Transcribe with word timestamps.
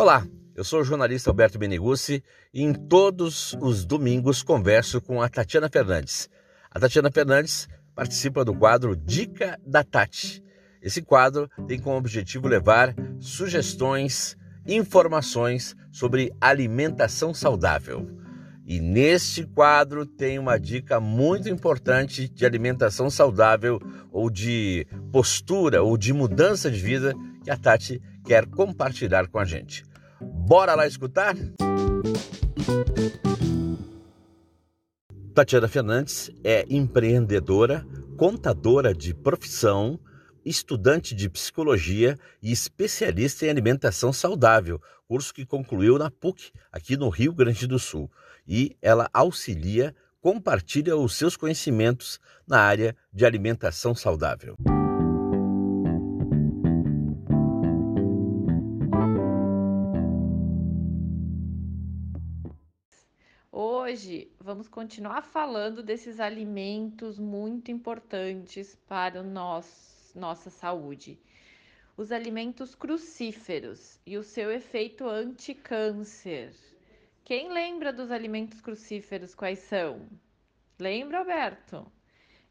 Olá, 0.00 0.24
eu 0.54 0.62
sou 0.62 0.80
o 0.80 0.84
jornalista 0.84 1.28
Alberto 1.28 1.58
Benegucci 1.58 2.22
e 2.54 2.62
em 2.62 2.72
todos 2.72 3.56
os 3.60 3.84
domingos 3.84 4.44
converso 4.44 5.00
com 5.00 5.20
a 5.20 5.28
Tatiana 5.28 5.68
Fernandes. 5.68 6.30
A 6.70 6.78
Tatiana 6.78 7.10
Fernandes 7.10 7.68
participa 7.96 8.44
do 8.44 8.54
quadro 8.54 8.94
Dica 8.94 9.58
da 9.66 9.82
Tati. 9.82 10.40
Esse 10.80 11.02
quadro 11.02 11.50
tem 11.66 11.80
como 11.80 11.96
objetivo 11.96 12.46
levar 12.46 12.94
sugestões, 13.18 14.36
informações 14.64 15.74
sobre 15.90 16.32
alimentação 16.40 17.34
saudável. 17.34 18.08
E 18.64 18.78
neste 18.78 19.44
quadro 19.46 20.06
tem 20.06 20.38
uma 20.38 20.60
dica 20.60 21.00
muito 21.00 21.48
importante 21.48 22.28
de 22.28 22.46
alimentação 22.46 23.10
saudável 23.10 23.80
ou 24.12 24.30
de 24.30 24.86
postura 25.10 25.82
ou 25.82 25.98
de 25.98 26.12
mudança 26.12 26.70
de 26.70 26.78
vida 26.78 27.16
que 27.42 27.50
a 27.50 27.56
Tati 27.56 28.00
quer 28.28 28.44
compartilhar 28.44 29.26
com 29.26 29.38
a 29.38 29.44
gente. 29.46 29.82
Bora 30.20 30.74
lá 30.74 30.86
escutar? 30.86 31.34
Tatiana 35.34 35.66
Fernandes 35.66 36.30
é 36.44 36.66
empreendedora, 36.68 37.86
contadora 38.18 38.92
de 38.92 39.14
profissão, 39.14 39.98
estudante 40.44 41.14
de 41.14 41.30
psicologia 41.30 42.18
e 42.42 42.52
especialista 42.52 43.46
em 43.46 43.48
alimentação 43.48 44.12
saudável, 44.12 44.78
curso 45.06 45.32
que 45.32 45.46
concluiu 45.46 45.96
na 45.96 46.10
PUC, 46.10 46.52
aqui 46.70 46.98
no 46.98 47.08
Rio 47.08 47.32
Grande 47.32 47.66
do 47.66 47.78
Sul. 47.78 48.10
E 48.46 48.76
ela 48.82 49.08
auxilia, 49.10 49.94
compartilha 50.20 50.94
os 50.98 51.14
seus 51.16 51.34
conhecimentos 51.34 52.20
na 52.46 52.60
área 52.60 52.94
de 53.10 53.24
alimentação 53.24 53.94
saudável. 53.94 54.54
Hoje 63.90 64.30
vamos 64.38 64.68
continuar 64.68 65.22
falando 65.22 65.82
desses 65.82 66.20
alimentos 66.20 67.18
muito 67.18 67.70
importantes 67.70 68.76
para 68.86 69.22
nosso, 69.22 70.12
nossa 70.14 70.50
saúde. 70.50 71.18
Os 71.96 72.12
alimentos 72.12 72.74
crucíferos 72.74 73.98
e 74.04 74.18
o 74.18 74.22
seu 74.22 74.52
efeito 74.52 75.08
anti-câncer. 75.08 76.52
Quem 77.24 77.50
lembra 77.50 77.90
dos 77.90 78.10
alimentos 78.10 78.60
crucíferos? 78.60 79.34
Quais 79.34 79.60
são? 79.60 80.06
Lembra, 80.78 81.20
Alberto? 81.20 81.90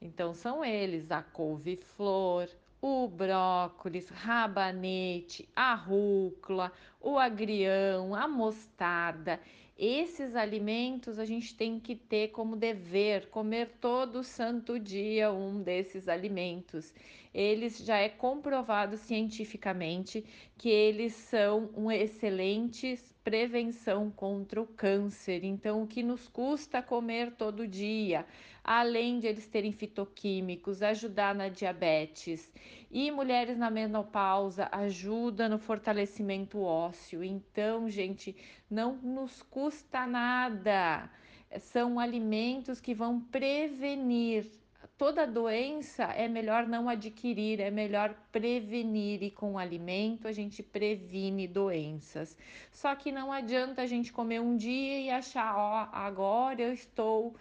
Então 0.00 0.32
são 0.34 0.64
eles: 0.64 1.10
a 1.10 1.20
couve-flor, 1.20 2.48
o 2.86 3.08
brócolis, 3.08 4.10
rabanete, 4.10 5.48
a 5.56 5.74
rúcula, 5.74 6.70
o 7.00 7.18
agrião, 7.18 8.14
a 8.14 8.28
mostarda 8.28 9.40
esses 9.76 10.36
alimentos 10.36 11.18
a 11.18 11.24
gente 11.24 11.54
tem 11.56 11.80
que 11.80 11.96
ter 11.96 12.28
como 12.28 12.54
dever 12.54 13.26
comer 13.30 13.70
todo 13.80 14.22
santo 14.22 14.78
dia 14.78 15.32
um 15.32 15.60
desses 15.62 16.08
alimentos. 16.08 16.94
Eles 17.32 17.78
já 17.78 17.96
é 17.96 18.08
comprovado 18.08 18.96
cientificamente 18.96 20.24
que 20.56 20.68
eles 20.68 21.14
são 21.14 21.70
um 21.74 21.90
excelente 21.90 22.96
prevenção 23.24 24.10
contra 24.10 24.60
o 24.60 24.66
câncer. 24.66 25.42
Então, 25.42 25.82
o 25.82 25.86
que 25.86 26.02
nos 26.02 26.28
custa 26.28 26.82
comer 26.82 27.32
todo 27.32 27.66
dia, 27.66 28.26
além 28.62 29.18
de 29.18 29.26
eles 29.26 29.46
terem 29.46 29.72
fitoquímicos, 29.72 30.82
ajudar 30.82 31.34
na 31.34 31.48
diabetes 31.48 32.52
e 32.90 33.10
mulheres 33.10 33.56
na 33.56 33.70
menopausa 33.70 34.68
ajuda 34.70 35.48
no 35.48 35.58
fortalecimento 35.58 36.60
ósseo. 36.60 37.24
Então, 37.24 37.88
gente, 37.88 38.36
não 38.70 38.96
nos 38.96 39.42
custa 39.42 40.06
nada. 40.06 41.10
São 41.58 41.98
alimentos 41.98 42.80
que 42.80 42.94
vão 42.94 43.20
prevenir 43.20 44.46
toda 44.96 45.26
doença 45.26 46.04
é 46.04 46.28
melhor 46.28 46.66
não 46.66 46.88
adquirir, 46.88 47.60
é 47.60 47.70
melhor 47.70 48.14
prevenir 48.30 49.22
e 49.22 49.30
com 49.30 49.58
alimento 49.58 50.28
a 50.28 50.32
gente 50.32 50.62
previne 50.62 51.48
doenças. 51.48 52.36
Só 52.70 52.94
que 52.94 53.10
não 53.10 53.32
adianta 53.32 53.82
a 53.82 53.86
gente 53.86 54.12
comer 54.12 54.40
um 54.40 54.56
dia 54.56 55.00
e 55.00 55.10
achar, 55.10 55.56
ó, 55.56 55.88
agora 55.92 56.62
eu 56.62 56.72
estou 56.72 57.34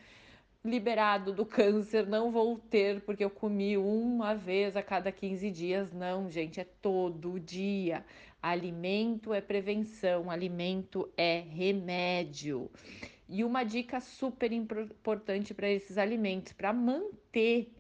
liberado 0.64 1.34
do 1.34 1.46
câncer, 1.46 2.08
não 2.08 2.32
vou 2.32 2.58
ter 2.58 3.02
porque 3.02 3.24
eu 3.24 3.30
comi 3.30 3.78
uma 3.78 4.34
vez 4.34 4.78
a 4.78 4.82
cada 4.82 5.12
15 5.12 5.52
dias. 5.52 5.92
Não, 5.92 6.30
gente, 6.30 6.60
é 6.60 6.64
todo 6.82 7.40
dia. 7.40 8.06
Alimento 8.42 9.34
é 9.34 9.42
prevenção, 9.42 10.30
alimento 10.30 11.10
é 11.16 11.40
remédio. 11.40 12.70
E 13.36 13.44
uma 13.44 13.64
dica 13.64 14.00
super 14.00 14.52
importante 14.52 15.56
para 15.56 15.68
esses 15.68 15.98
alimentos, 15.98 16.54
para 16.54 16.72
manter 16.72 17.74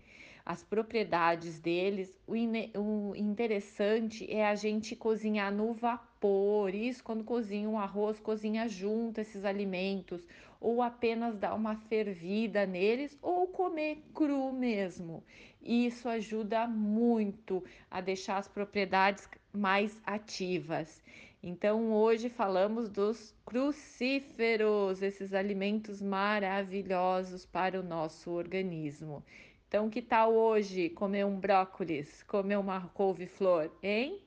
as 0.43 0.63
propriedades 0.63 1.59
deles, 1.59 2.11
o, 2.25 2.33
o, 2.79 3.15
interessante 3.15 4.25
é 4.33 4.47
a 4.47 4.55
gente 4.55 4.95
cozinhar 4.95 5.53
no 5.53 5.71
vapor. 5.71 6.73
Isso 6.73 7.03
quando 7.03 7.23
cozinha 7.23 7.69
um 7.69 7.77
arroz, 7.77 8.19
cozinha 8.19 8.67
junto 8.67 9.21
esses 9.21 9.45
alimentos, 9.45 10.27
ou 10.59 10.81
apenas 10.81 11.37
dar 11.37 11.53
uma 11.53 11.75
fervida 11.75 12.65
neles, 12.65 13.15
ou 13.21 13.45
comer 13.45 14.03
cru 14.11 14.51
mesmo. 14.51 15.23
Isso 15.61 16.09
ajuda 16.09 16.65
muito 16.65 17.63
a 17.91 18.01
deixar 18.01 18.37
as 18.37 18.47
propriedades 18.47 19.29
mais 19.53 20.01
ativas. 20.03 21.03
Então, 21.45 21.91
hoje 21.91 22.29
falamos 22.29 22.87
dos 22.87 23.35
crucíferos, 23.45 25.01
esses 25.01 25.33
alimentos 25.33 26.01
maravilhosos 26.01 27.45
para 27.45 27.77
o 27.77 27.83
nosso 27.83 28.31
organismo. 28.31 29.21
Então, 29.67 29.89
que 29.89 30.01
tal 30.01 30.33
hoje 30.33 30.87
comer 30.87 31.25
um 31.25 31.37
brócolis, 31.37 32.23
comer 32.23 32.57
uma 32.57 32.87
couve-flor, 32.93 33.69
hein? 33.83 34.21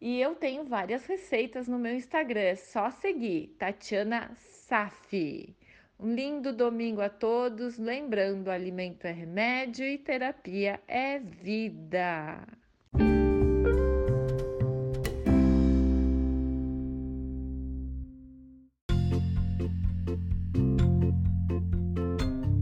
E 0.00 0.18
eu 0.18 0.34
tenho 0.34 0.64
várias 0.64 1.04
receitas 1.04 1.68
no 1.68 1.78
meu 1.78 1.94
Instagram, 1.94 2.40
é 2.40 2.56
só 2.56 2.90
seguir, 2.90 3.54
Tatiana 3.58 4.30
Safi. 4.34 5.54
Um 6.00 6.14
lindo 6.14 6.54
domingo 6.54 7.02
a 7.02 7.10
todos, 7.10 7.76
lembrando, 7.76 8.48
alimento 8.48 9.04
é 9.04 9.12
remédio 9.12 9.84
e 9.84 9.98
terapia 9.98 10.80
é 10.88 11.18
vida. 11.18 12.46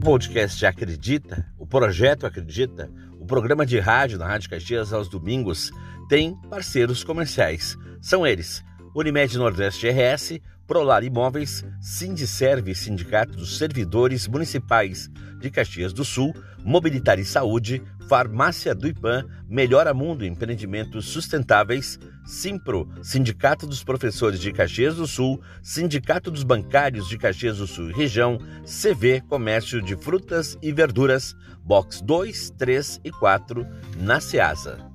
Podcast 0.06 0.64
Acredita, 0.64 1.44
o 1.58 1.66
projeto 1.66 2.26
Acredita, 2.26 2.88
o 3.18 3.26
programa 3.26 3.66
de 3.66 3.80
rádio 3.80 4.16
na 4.16 4.24
Rádio 4.24 4.48
Caxias 4.48 4.92
aos 4.92 5.08
domingos, 5.08 5.72
tem 6.08 6.32
parceiros 6.48 7.02
comerciais. 7.02 7.76
São 8.00 8.24
eles: 8.24 8.62
Unimed 8.94 9.36
Nordeste 9.36 9.88
RS, 9.88 10.38
Prolar 10.64 11.02
Imóveis, 11.02 11.64
Sindicerve, 11.80 12.72
Sindicato 12.72 13.32
dos 13.32 13.58
Servidores 13.58 14.28
Municipais 14.28 15.10
de 15.40 15.50
Caxias 15.50 15.92
do 15.92 16.04
Sul, 16.04 16.32
Mobilitar 16.64 17.18
e 17.18 17.24
Saúde, 17.24 17.82
Farmácia 18.08 18.76
do 18.76 18.86
IPAM, 18.86 19.26
Melhora 19.48 19.92
Mundo 19.92 20.24
Empreendimentos 20.24 21.06
Sustentáveis, 21.06 21.98
Simpro, 22.26 22.88
Sindicato 23.02 23.66
dos 23.66 23.84
Professores 23.84 24.40
de 24.40 24.52
Caxias 24.52 24.96
do 24.96 25.06
Sul, 25.06 25.40
Sindicato 25.62 26.30
dos 26.30 26.42
Bancários 26.42 27.08
de 27.08 27.16
Caxias 27.16 27.58
do 27.58 27.66
Sul 27.66 27.90
e 27.90 27.92
Região, 27.92 28.38
CV 28.64 29.22
Comércio 29.22 29.80
de 29.80 29.96
Frutas 29.96 30.58
e 30.60 30.72
Verduras, 30.72 31.34
Box 31.64 32.02
2, 32.02 32.50
3 32.58 33.00
e 33.04 33.10
4, 33.12 33.66
na 33.96 34.20
Ceasa. 34.20 34.86